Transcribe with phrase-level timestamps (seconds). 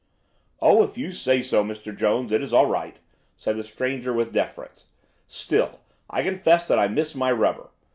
[0.61, 1.95] "Oh, if you say so, Mr.
[1.95, 2.99] Jones, it is all right,"
[3.35, 4.85] said the stranger with deference.
[5.27, 7.69] "Still, I confess that I miss my rubber.